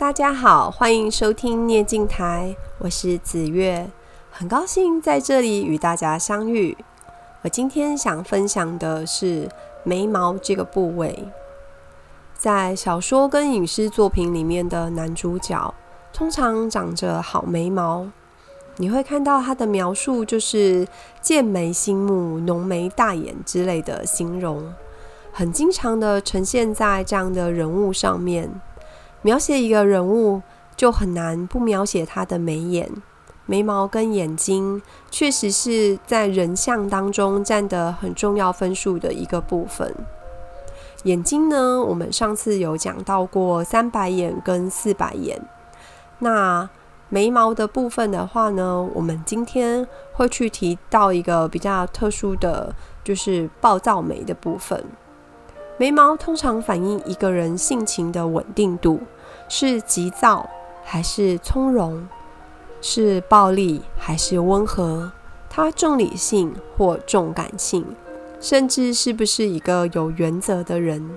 [0.00, 3.90] 大家好，欢迎收听念经台，我是子月，
[4.30, 6.74] 很高兴在这里与大家相遇。
[7.42, 9.46] 我今天想分享的是
[9.84, 11.28] 眉毛这个部位，
[12.34, 15.74] 在小说跟影视作品里面的男主角
[16.14, 18.06] 通常长着好眉毛，
[18.76, 20.88] 你会看到他的描述就是
[21.20, 24.72] 剑眉星目、浓眉大眼之类的形容，
[25.30, 28.50] 很经常的呈现在这样的人物上面。
[29.22, 30.42] 描写一个人物，
[30.76, 32.90] 就很难不描写他的眉眼、
[33.44, 34.80] 眉毛跟眼睛，
[35.10, 39.94] 确实是在人像当中占得很重要分数的一个部分。
[41.04, 45.40] 眼睛呢，我们上次有讲到过三白眼跟四白眼。
[46.18, 46.68] 那
[47.08, 54.84] 眉毛的部分的话呢，我们今天会去提到一个比较特殊的，就是暴躁眉的部分。
[55.80, 59.00] 眉毛通常反映一个人性情的稳定度，
[59.48, 60.50] 是急躁
[60.84, 62.06] 还是从容，
[62.82, 65.10] 是暴力还是温和，
[65.48, 67.96] 他重理性或重感性，
[68.38, 71.16] 甚至是不是一个有原则的人。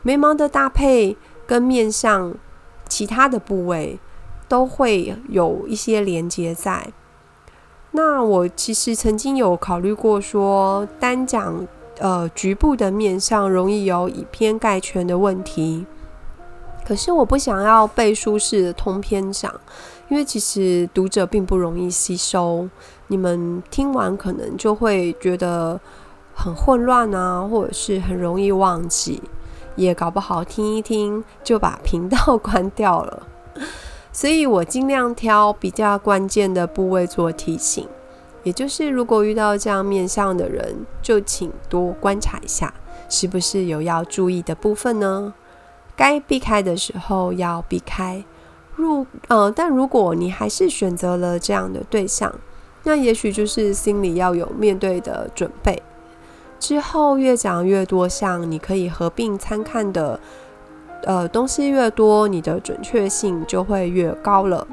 [0.00, 1.14] 眉毛的搭配
[1.46, 2.34] 跟面相
[2.88, 3.98] 其他的部位
[4.48, 6.94] 都会有一些连接在。
[7.90, 11.68] 那我其实曾经有考虑过说，单讲。
[11.98, 15.86] 呃，局部的面相容易有以偏概全的问题，
[16.84, 19.52] 可是我不想要背书式的通篇讲，
[20.08, 22.68] 因为其实读者并不容易吸收，
[23.06, 25.80] 你们听完可能就会觉得
[26.34, 29.22] 很混乱啊，或者是很容易忘记，
[29.76, 33.22] 也搞不好听一听就把频道关掉了，
[34.12, 37.86] 所以我尽量挑比较关键的部位做提醒。
[38.44, 42.72] 也就是，如果遇到这样面相的人，就请多观察一下，
[43.08, 45.32] 是不是有要注意的部分呢？
[45.96, 48.22] 该避开的时候要避开。
[48.76, 52.34] 如呃，但如果你还是选择了这样的对象，
[52.82, 55.82] 那也许就是心里要有面对的准备。
[56.58, 60.20] 之后越讲越多项，你可以合并参看的，
[61.04, 64.66] 呃，东西越多，你的准确性就会越高了。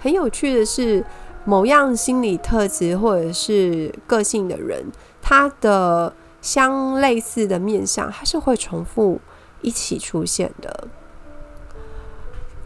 [0.00, 1.04] 很有趣的是。
[1.46, 4.84] 某样心理特质或者是个性的人，
[5.22, 6.12] 他的
[6.42, 9.20] 相类似的面相，它是会重复
[9.62, 10.88] 一起出现的。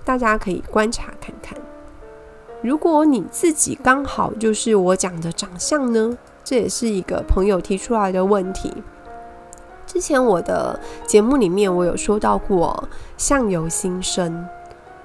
[0.03, 1.59] 大家可以观察看看。
[2.63, 6.17] 如果你自己刚好就是我讲的长相呢？
[6.43, 8.83] 这也是一个朋友提出来的问题。
[9.87, 12.89] 之前我的节目里面我有说到过，
[13.19, 14.49] 相由心生。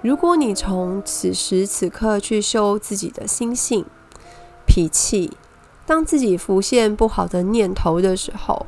[0.06, 3.84] 如果你从此时此刻去修自己的心性、
[4.68, 5.32] 脾气，
[5.88, 8.68] 当自己浮现不好的念头的时候，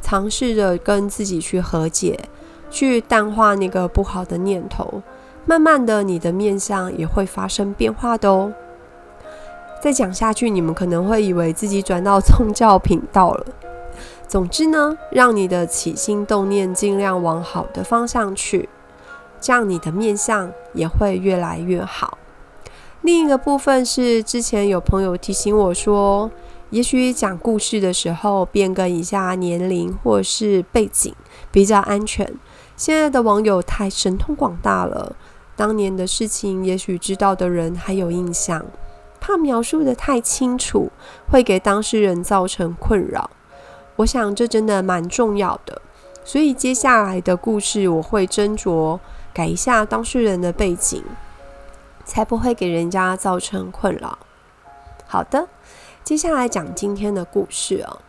[0.00, 2.28] 尝试着跟自己去和解，
[2.70, 5.02] 去淡化那个不好的念头，
[5.44, 8.52] 慢慢的，你的面相也会发生变化的哦。
[9.82, 13.44] 再讲下去，你们可能会以为自己转到宗教频道了。
[14.28, 18.68] 总之呢，让你的起心动念尽量往好的方向去。
[19.40, 22.18] 这样你的面相也会越来越好。
[23.02, 26.30] 另一个部分是，之前有朋友提醒我说，
[26.70, 31.14] 也许讲故事的时候变更一下年龄或是背景
[31.52, 32.34] 比较安全。
[32.76, 35.14] 现在的网友太神通广大了，
[35.54, 38.66] 当年的事情也许知道的人还有印象，
[39.20, 40.90] 怕描述得太清楚
[41.30, 43.30] 会给当事人造成困扰。
[43.96, 45.80] 我想这真的蛮重要的，
[46.24, 48.98] 所以接下来的故事我会斟酌。
[49.36, 51.04] 改一下当事人的背景，
[52.06, 54.18] 才不会给人家造成困扰。
[55.06, 55.46] 好的，
[56.02, 58.00] 接下来讲今天的故事哦。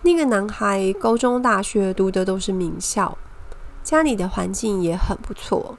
[0.00, 3.18] 那个男孩高中、大学读的都是名校，
[3.84, 5.76] 家里的环境也很不错，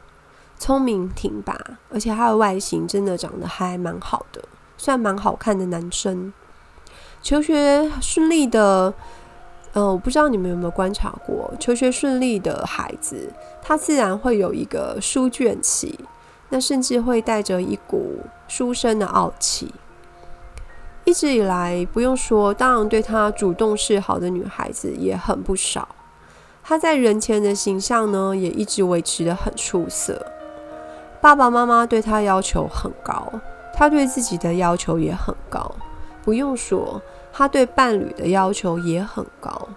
[0.60, 1.60] 聪明挺拔，
[1.92, 4.44] 而且他的外形真的长得还蛮好的，
[4.78, 6.32] 算蛮好看的男生。
[7.24, 8.94] 求学顺利的。
[9.74, 13.32] 嗯、我不知道你们有没有观察过，求学顺利的孩子，
[13.62, 16.00] 他自然会有一个书卷气，
[16.50, 18.18] 那甚至会带着一股
[18.48, 19.72] 书生的傲气。
[21.06, 25.88] 一直以来，不用说，当然对他主动示好的女孩子也很不少。
[26.64, 30.26] 他在人前的形象呢，也一直维持得很出色。
[31.22, 33.32] 爸爸妈妈对他要求很高，
[33.74, 35.72] 他对自己的要求也很高。
[36.24, 37.00] 不用说。
[37.40, 39.70] 他对伴侣的要求也很高。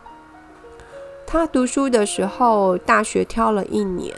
[1.25, 4.13] 他读书的时候，大学挑了一年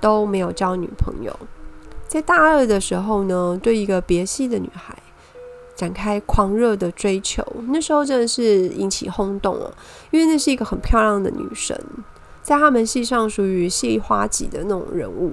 [0.00, 1.36] 都没有交女朋友。
[2.06, 4.96] 在大二的时候呢，对一个别系的女孩
[5.74, 7.44] 展开狂热的追求。
[7.70, 9.74] 那时候真的是引起轰动了，
[10.12, 11.76] 因为那是一个很漂亮的女生，
[12.44, 15.32] 在他们系上属于系花级的那种人物。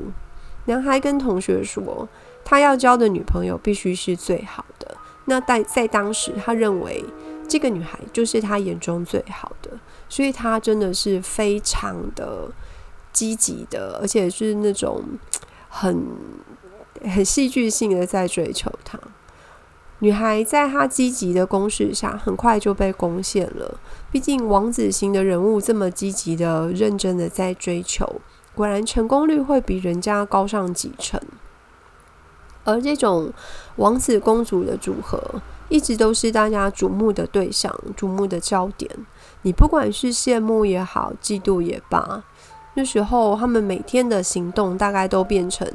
[0.65, 2.09] 男孩跟同学说，
[2.44, 4.97] 他要交的女朋友必须是最好的。
[5.27, 7.03] 那在在当时，他认为
[7.47, 9.71] 这个女孩就是他眼中最好的，
[10.09, 12.50] 所以他真的是非常的
[13.13, 15.03] 积极的，而且是那种
[15.69, 16.06] 很
[17.03, 19.00] 很戏剧性的在追求她。
[20.00, 23.80] 女孩在他积极的攻势下，很快就被攻陷了。
[24.12, 28.21] 毕竟王子型的人物这么积极的、认真的在追求，
[28.53, 31.19] 果然成功率会比人家高上几成。
[32.65, 33.31] 而这种
[33.77, 38.90] 王子公主的组合，一直都是大家瞩目的对象、瞩目的焦点。
[39.42, 42.24] 你不管是羡慕也好，嫉妒也罢，
[42.76, 45.68] 那时候他们每天的行动大概都变成。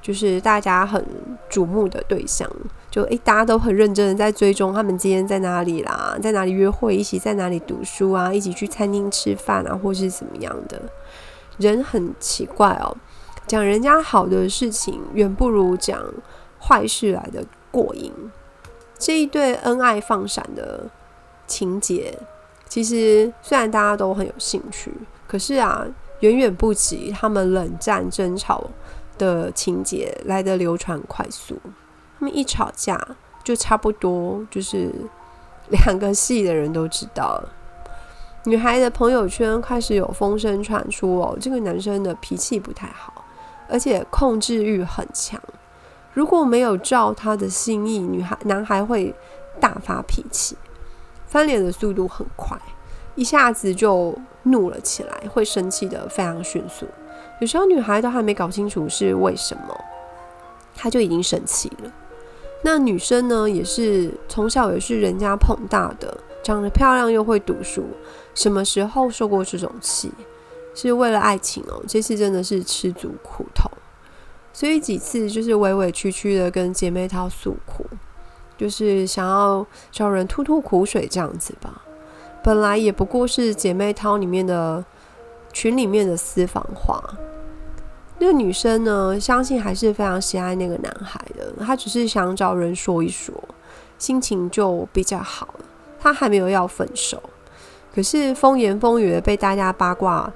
[0.00, 1.04] 就是大家很
[1.50, 2.48] 瞩目的对象，
[2.88, 10.80] 就诶、大家都很认真的在追踪他们今天在哪里啦，在哪里约会，一起在哪里读书啊，一起去餐厅吃饭啊，或是怎么样的。
[11.58, 12.96] 人很奇怪哦，
[13.46, 16.00] 讲人家好的事情，远不如讲
[16.58, 18.10] 坏事来的过瘾。
[18.98, 20.86] 这一对恩爱放闪的
[21.46, 22.18] 情节，
[22.68, 24.92] 其实虽然大家都很有兴趣，
[25.26, 25.86] 可是啊，
[26.20, 28.64] 远远不及他们冷战争吵
[29.16, 31.56] 的情节来得流传快速，
[32.18, 33.00] 他们一吵架
[33.44, 34.92] 就差不多就是
[35.70, 37.52] 两个系的人都知道了。
[38.44, 43.24] 女孩的朋友圈开始有风声传出哦，这个男生的脾气不太好，
[43.68, 45.40] 而且控制欲很强。
[46.18, 49.14] 如果没有照他的心意，女孩男孩会
[49.60, 50.56] 大发脾气，
[51.28, 52.58] 翻脸的速度很快，
[53.14, 54.12] 一下子就
[54.42, 56.88] 怒了起来，会生气的非常迅速。
[57.40, 59.80] 有时候女孩都还没搞清楚是为什么，
[60.74, 61.92] 她就已经生气了。
[62.64, 67.84] 那女生呢，也是从小也是人家捧大的，长得漂亮又会读书，
[68.34, 70.12] 什么时候受过这种气？
[70.74, 73.70] 是为了爱情哦，这次真的是吃足苦头。
[74.58, 77.86] 所以几次就是委委屈屈的跟姐妹淘诉苦，
[78.56, 81.82] 就是想要找人吐吐苦水这样子吧。
[82.42, 84.84] 本来也不过是姐妹淘里面的。
[85.50, 87.02] 群里面的私房话，
[88.18, 91.52] 那个女生呢，相信还是非常喜爱那个男孩的。
[91.64, 93.34] 她只是想找人说一说，
[93.96, 95.64] 心情就比较好了。
[95.98, 97.20] 她还没有要分手，
[97.92, 100.30] 可是风言风语的被大家八卦，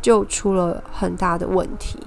[0.00, 1.98] 就出了很大的问题。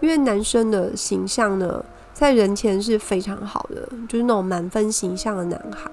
[0.00, 5.90] 因为男生的形象呢，在人前是非常好的，就是那种满分形象的男孩。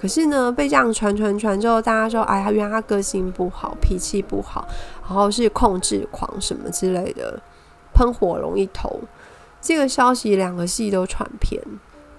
[0.00, 4.68] 可是呢，被这样传传传之后，大家说：“哎呀，原来他个性不好，脾气不好，
[5.02, 7.40] 然后是控制狂什么之类的，
[7.94, 9.00] 喷火龙一头。”
[9.62, 11.62] 这个消息两个系都传遍，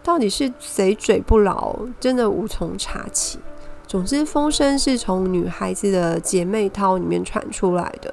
[0.01, 3.37] 到底是谁嘴不牢，真的无从查起。
[3.85, 8.11] 总之，风声是从女孩子的姐妹淘里面传出来的。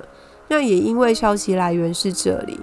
[0.49, 2.61] 那也因为消息来源是这里，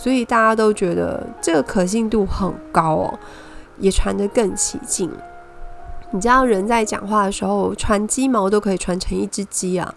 [0.00, 3.18] 所以大家都觉得这个可信度很高哦，
[3.76, 5.10] 也传得更起劲。
[6.10, 9.94] 你知道人在讲话的时候传鸡毛都可以传成一只鸡啊！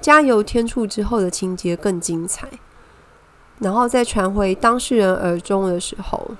[0.00, 2.46] 加油添醋之后的情节更精彩，
[3.58, 6.30] 然后再传回当事人耳中的时候，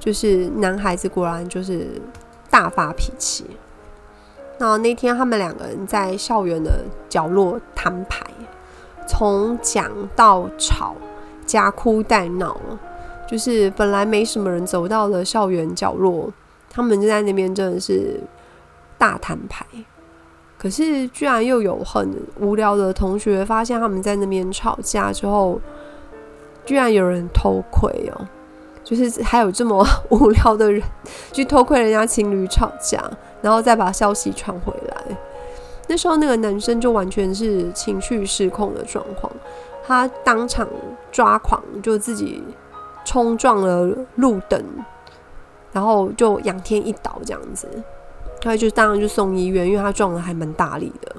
[0.00, 2.02] 就是男孩子果然就是
[2.50, 3.46] 大发脾气。
[4.58, 8.26] 那那天他们两个人在校园的角落摊牌，
[9.06, 10.96] 从讲到吵，
[11.52, 12.56] 夹哭带闹，
[13.28, 16.32] 就是本来没什么人走到了校园角落，
[16.70, 18.18] 他们就在那边真的是。
[18.98, 19.66] 大摊牌，
[20.56, 25.60] 可是居然又有很无聊的同学发现他们在那边吵架之后，
[26.64, 28.28] 居然有人偷窥哦，
[28.84, 30.80] 就是还有这么无聊的人
[31.32, 33.02] 去偷窥人家情侣吵架，
[33.40, 35.16] 然后再把消息传回来。
[35.88, 39.32] 那时候那个男生就完全是情绪失控的状况，
[39.84, 40.68] 他当场
[41.12, 42.42] 抓狂，就自己
[43.04, 44.60] 冲撞了路灯，
[45.70, 47.68] 然后就仰天一倒这样子。
[48.40, 51.14] 他就当然就送医院，因为他撞得还蛮大力的。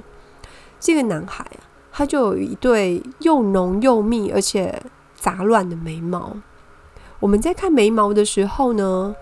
[0.77, 4.81] 这个男孩啊，他就有一对又浓又密而且
[5.15, 6.35] 杂乱的眉毛。
[7.21, 9.15] 我们在看眉毛的时候呢，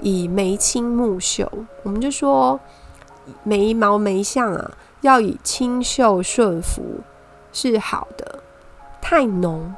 [0.00, 1.50] 以眉清目秀，
[1.82, 2.58] 我们就说
[3.42, 4.70] 眉毛眉相啊，
[5.02, 7.00] 要以清秀顺服
[7.52, 8.40] 是好的。
[9.02, 9.74] 太浓、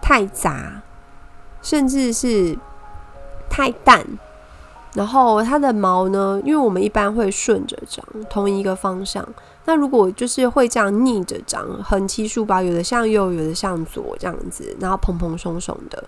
[0.00, 0.82] 太杂，
[1.62, 2.58] 甚至是
[3.48, 4.04] 太淡。
[4.94, 9.26] 然后它的毛呢，因为我们一般会顺着长，同一个方向。
[9.66, 16.02] 那如果就是会这样逆着长，横七竖八，有的向右，有的向左这样子，然后蓬蓬松松的，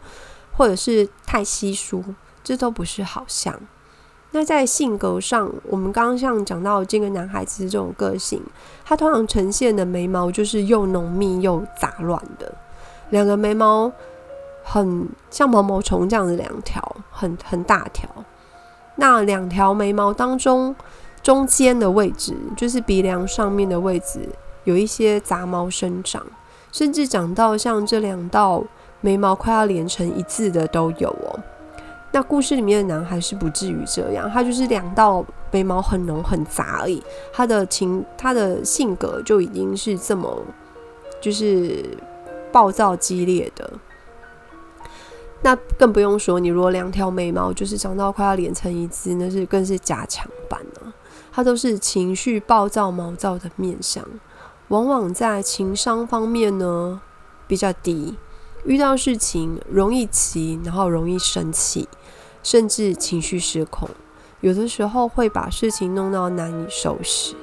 [0.57, 2.03] 或者是太稀疏，
[2.43, 3.55] 这都不是好像。
[4.33, 8.43] 那在性格上，我们刚刚像讲到这个男孩子这种个性，
[8.85, 12.53] 他通常呈现的眉毛就是又浓密又杂乱的，
[13.11, 13.91] 两个眉毛
[14.65, 18.09] 很像毛毛虫这样的两条，很很大条。
[18.97, 20.75] 那两条眉毛当中，
[21.23, 24.29] 中间的位置就是鼻梁上面的位置，
[24.65, 26.25] 有一些杂毛生长，
[26.71, 28.63] 甚至长到像这两道
[29.01, 31.41] 眉毛快要连成一字的都有哦。
[32.13, 37.03] 那故事里面的男孩是不至于这样，他就是两道眉毛很浓很杂而已。
[37.33, 40.43] 他的情，他的性格就已经是这么，
[41.21, 41.97] 就是
[42.53, 43.73] 暴躁激烈的。
[45.43, 50.93] 那更不用说，你如果两条眉毛就是长到快要连成一字，那是更是加强版了。
[51.33, 54.05] 他都是情绪暴躁、毛躁的面相，
[54.69, 57.01] 往往在情商方面呢
[57.47, 58.19] 比较低，
[58.65, 61.89] 遇到事情容易急，然后容易生气，
[62.43, 63.89] 甚至情绪失控，
[64.41, 67.35] 有的时候会把事情弄到难以收拾。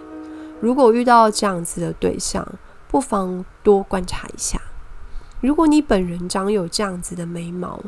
[0.60, 2.48] 如果遇到这样子的对象，
[2.88, 4.62] 不妨多观察一下。
[5.42, 7.80] 如果你本人长有这样子的眉毛，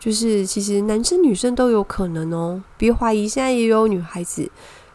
[0.00, 4.50] 就是其实男生女生都有可能哦，别怀疑，现在也有女孩子。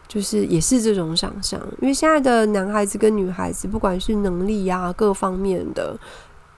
[0.05, 5.97] 就是也是这种想象，因为现在的男孩子跟女孩子，不管是能力啊各方面的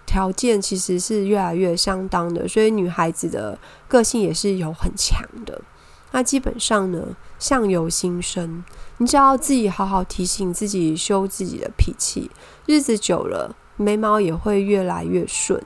[0.06, 5.62] 条件，其实是越来越相当的，所以女孩子的个性也是有很强的。
[6.12, 8.62] 那基本上呢，相由心生，
[8.98, 12.30] 你只要自己好好提醒自己，修自己的脾气，
[12.65, 15.62] 日子久了，眉毛也会越来越顺。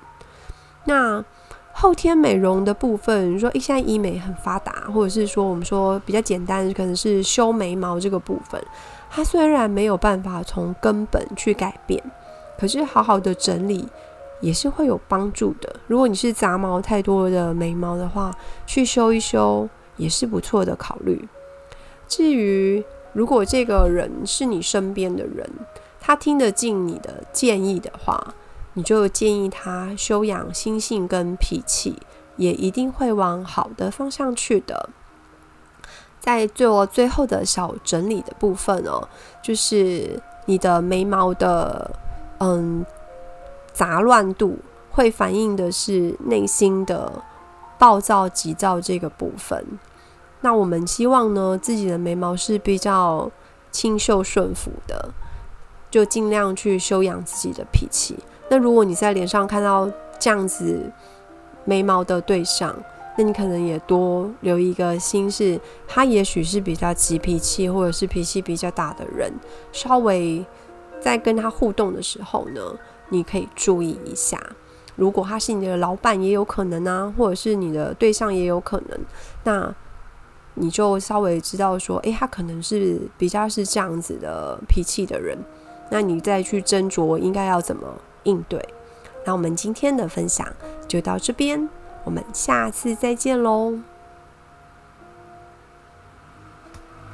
[0.86, 1.24] 那。
[1.72, 8.62] 后天美容的部分，你说，诶，现在医美很发达，或者是说，我们说比较简单，可能是修眉毛这个部分，
[9.10, 12.04] 它虽然没有办法从根本去改变，
[12.60, 13.88] 可是好好的整理
[14.42, 15.74] 也是会有帮助的。
[15.88, 18.36] 如果你是杂毛太多的眉毛的话，
[18.66, 21.30] 去修一修也是不错的考虑。
[22.10, 25.50] 至于如果这个人是你身边的人，
[26.00, 28.34] 他听得进你的建议的话，
[28.74, 31.98] 你就建议他修养心性跟脾气，
[32.38, 34.90] 也一定会往好的方向去的。
[36.20, 39.08] 在做最后的小整理的部分哦，
[39.42, 41.92] 就是你的眉毛的
[42.40, 42.86] 嗯
[43.72, 44.60] 杂乱度，
[44.92, 47.24] 会反映的是内心的
[47.78, 49.66] 暴躁急躁这个部分。
[50.42, 53.32] 那我们希望呢，自己的眉毛是比较
[53.72, 55.14] 清秀顺服的，
[55.90, 58.16] 就尽量去修养自己的脾气。
[58.50, 60.92] 那如果你在脸上看到这样子
[61.66, 62.76] 眉毛的对象，
[63.18, 69.32] 那你可能也多留一个心，是他也许是比较急脾气，或者是脾气比较大的人，
[69.72, 70.46] 稍微
[71.02, 72.62] 在跟他互动的时候呢，
[73.10, 74.42] 你可以注意一下。
[74.96, 79.00] 如果他是你的老板，也有可能啊，或者是你的对象也有可能，
[79.44, 79.74] 那
[80.56, 85.38] 你就稍微知道说，诶，他可能是比较是这样子的脾气的人，
[85.90, 87.88] 那你再去斟酌应该要怎么
[88.24, 88.64] 应对，
[89.26, 90.48] 那我们今天的分享
[90.88, 91.68] 就到这边，
[92.04, 93.80] 我们下次再见喽。